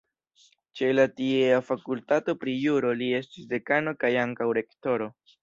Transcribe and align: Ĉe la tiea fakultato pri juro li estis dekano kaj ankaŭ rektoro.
Ĉe 0.77 0.87
la 0.95 1.03
tiea 1.19 1.59
fakultato 1.67 2.35
pri 2.45 2.57
juro 2.63 2.95
li 3.03 3.11
estis 3.19 3.47
dekano 3.53 3.95
kaj 4.07 4.13
ankaŭ 4.25 4.51
rektoro. 4.61 5.13